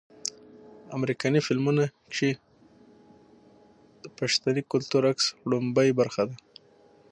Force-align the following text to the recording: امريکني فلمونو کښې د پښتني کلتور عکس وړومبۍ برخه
امريکني 0.97 1.39
فلمونو 1.47 1.83
کښې 2.11 2.31
د 4.03 4.05
پښتني 4.17 4.61
کلتور 4.71 5.01
عکس 5.11 5.25
وړومبۍ 5.45 5.89
برخه 5.99 6.23